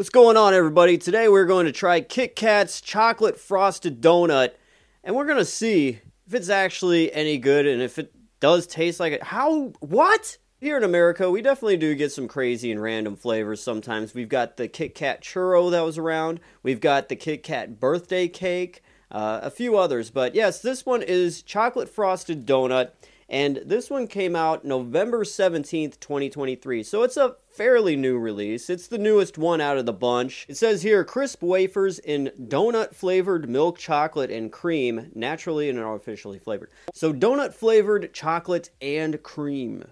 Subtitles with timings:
[0.00, 0.96] What's going on, everybody?
[0.96, 4.52] Today we're going to try Kit Kat's chocolate frosted donut,
[5.04, 8.10] and we're going to see if it's actually any good and if it
[8.40, 9.22] does taste like it.
[9.22, 9.74] How?
[9.80, 10.38] What?
[10.58, 14.14] Here in America, we definitely do get some crazy and random flavors sometimes.
[14.14, 18.26] We've got the Kit Kat churro that was around, we've got the Kit Kat birthday
[18.26, 20.08] cake, uh, a few others.
[20.08, 22.92] But yes, this one is chocolate frosted donut
[23.30, 26.82] and this one came out November 17th, 2023.
[26.82, 28.68] So it's a fairly new release.
[28.68, 30.46] It's the newest one out of the bunch.
[30.48, 36.40] It says here crisp wafers in donut flavored milk chocolate and cream, naturally and artificially
[36.40, 36.70] flavored.
[36.92, 39.84] So donut flavored chocolate and cream.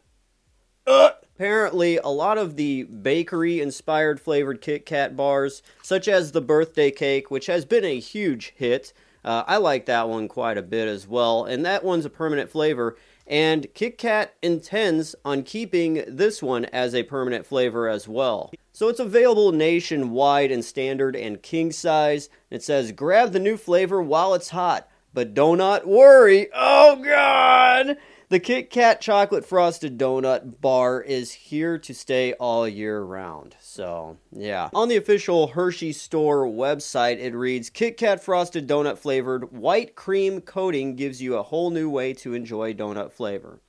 [0.84, 6.41] Uh, apparently, a lot of the bakery inspired flavored Kit Kat bars, such as the
[6.41, 8.92] birthday cake, which has been a huge hit,
[9.24, 12.50] uh, I like that one quite a bit as well, and that one's a permanent
[12.50, 12.96] flavor.
[13.27, 18.50] And Kit Kat intends on keeping this one as a permanent flavor as well.
[18.72, 22.30] So it's available nationwide in standard and king size.
[22.50, 26.48] It says grab the new flavor while it's hot, but do not worry.
[26.55, 27.98] Oh god!
[28.31, 33.57] The Kit Kat chocolate frosted donut bar is here to stay all year round.
[33.59, 34.69] So, yeah.
[34.75, 40.43] On the official Hershey store website, it reads Kit Kat frosted donut flavored white cream
[40.43, 43.61] coating gives you a whole new way to enjoy donut flavor.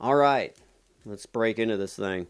[0.00, 0.56] All right,
[1.04, 2.28] let's break into this thing.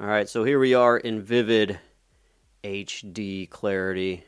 [0.00, 1.78] All right, so here we are in vivid
[2.64, 4.24] HD clarity.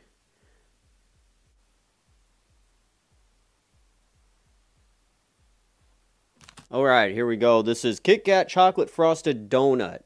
[6.71, 7.63] All right, here we go.
[7.63, 10.01] This is Kit Kat Chocolate Frosted Donut.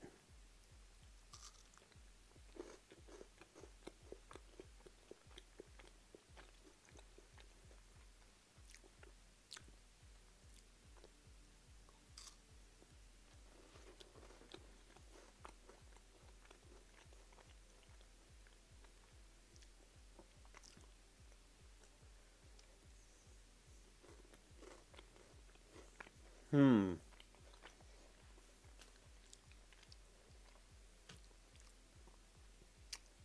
[26.51, 26.93] Hmm.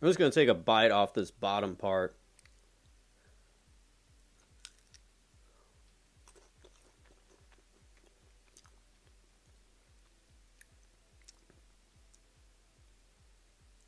[0.00, 2.16] I'm just going to take a bite off this bottom part.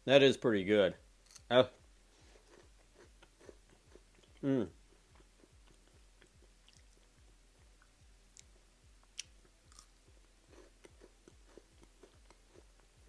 [0.06, 0.94] That is pretty good.
[1.50, 1.68] Oh.
[4.42, 4.68] Mm.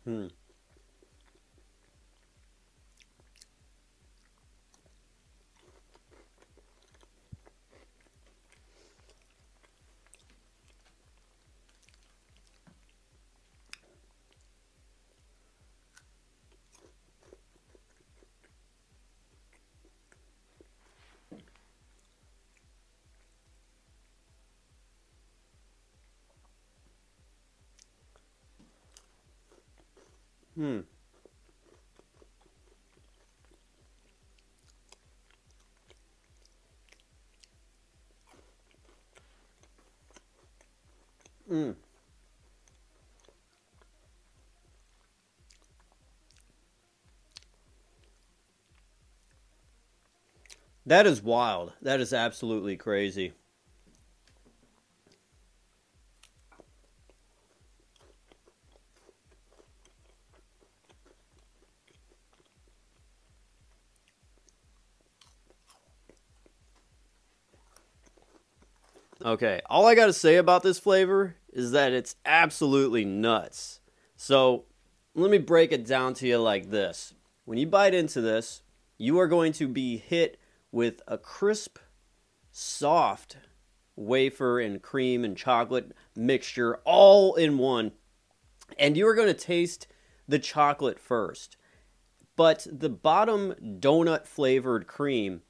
[0.09, 0.38] Hmm.
[30.59, 30.79] Hmm.
[41.47, 41.71] Hmm.
[50.85, 51.71] That is wild.
[51.81, 53.31] That is absolutely crazy.
[69.23, 73.81] Okay, all I gotta say about this flavor is that it's absolutely nuts.
[74.15, 74.65] So,
[75.13, 77.13] let me break it down to you like this.
[77.43, 78.61] When you bite into this,
[78.97, 80.39] you are going to be hit
[80.71, 81.79] with a crisp,
[82.51, 83.37] soft
[83.95, 87.91] wafer and cream and chocolate mixture all in one.
[88.77, 89.87] And you are going to taste
[90.27, 91.57] the chocolate first.
[92.35, 95.41] But the bottom donut flavored cream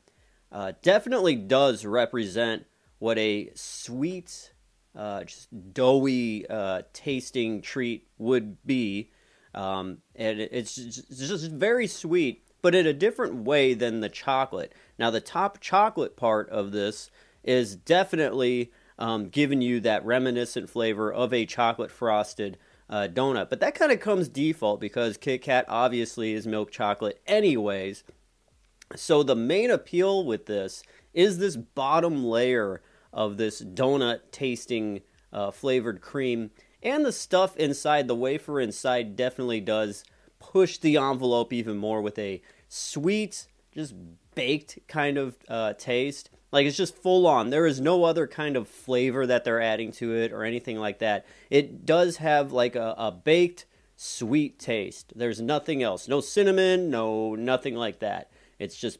[0.51, 2.65] uh, definitely does represent
[2.99, 4.53] what a sweet,
[4.95, 9.11] uh, just doughy uh, tasting treat would be.
[9.55, 14.73] Um, and it's just, very sweet, but in a different way than the chocolate.
[14.99, 17.09] Now, the top chocolate part of this
[17.43, 22.57] is definitely um, giving you that reminiscent flavor of a chocolate frosted
[22.89, 23.49] uh, donut.
[23.49, 28.03] But that kind of comes default because Kit Kat obviously is milk chocolate, anyways.
[28.95, 32.81] So the main appeal with this is this bottom layer
[33.13, 35.01] of this donut tasting
[35.31, 36.51] uh, flavored cream.
[36.81, 40.03] And the stuff inside, the wafer inside, definitely does
[40.39, 43.93] push the envelope even more with a sweet, just
[44.35, 46.29] baked kind of uh, taste.
[46.51, 47.49] Like it's just full on.
[47.49, 50.99] There is no other kind of flavor that they're adding to it or anything like
[50.99, 51.25] that.
[51.49, 53.65] It does have like a, a baked
[53.95, 55.13] sweet taste.
[55.15, 56.07] There's nothing else.
[56.07, 58.31] No cinnamon, no nothing like that.
[58.57, 58.99] It's just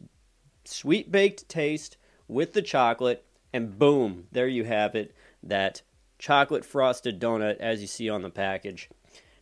[0.65, 1.97] sweet baked taste
[2.27, 5.13] with the chocolate, and boom, there you have it.
[5.42, 5.81] That
[6.18, 8.90] chocolate frosted donut as you see on the package.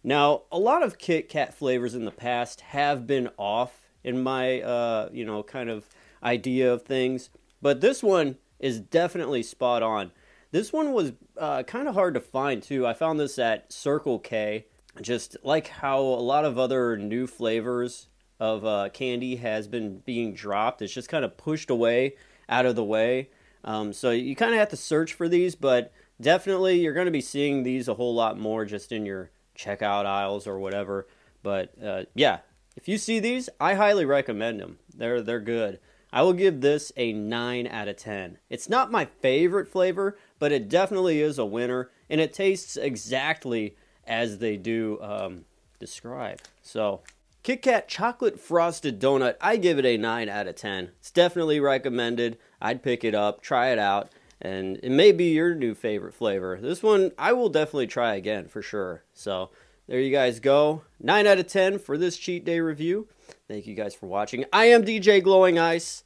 [0.03, 4.61] Now, a lot of Kit Kat flavors in the past have been off in my,
[4.61, 5.87] uh, you know, kind of
[6.23, 7.29] idea of things,
[7.61, 10.11] but this one is definitely spot on.
[10.51, 12.87] This one was uh, kind of hard to find too.
[12.87, 14.65] I found this at Circle K.
[15.01, 18.07] Just like how a lot of other new flavors
[18.39, 22.15] of uh, candy has been being dropped, it's just kind of pushed away
[22.49, 23.29] out of the way.
[23.63, 27.11] Um, so you kind of have to search for these, but definitely you're going to
[27.11, 31.07] be seeing these a whole lot more just in your checkout aisles or whatever.
[31.43, 32.39] But uh, yeah,
[32.75, 34.77] if you see these, I highly recommend them.
[34.93, 35.79] They're they're good.
[36.11, 38.37] I will give this a 9 out of 10.
[38.49, 43.75] It's not my favorite flavor, but it definitely is a winner, and it tastes exactly
[44.05, 45.45] as they do um,
[45.79, 46.39] describe.
[46.61, 47.01] So,
[47.47, 50.91] Kit Kat Chocolate Frosted Donut, I give it a 9 out of 10.
[50.99, 52.37] It's definitely recommended.
[52.61, 54.11] I'd pick it up, try it out,
[54.41, 56.59] and it may be your new favorite flavor.
[56.61, 59.05] This one, I will definitely try again for sure.
[59.13, 59.49] So,
[59.87, 60.81] there you guys go.
[60.99, 63.07] 9 out of 10 for this cheat day review.
[63.47, 64.43] Thank you guys for watching.
[64.51, 66.03] I am DJ Glowing Ice,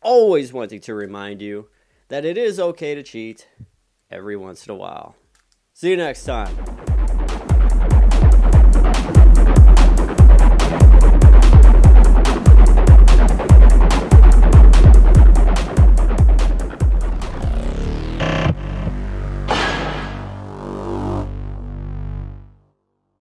[0.00, 1.68] always wanting to remind you
[2.08, 3.46] that it is okay to cheat
[4.10, 5.16] every once in a while.
[5.74, 6.56] See you next time.